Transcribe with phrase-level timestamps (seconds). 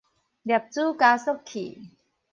[0.03, 0.13] 粒子加速
[1.45, 1.91] 器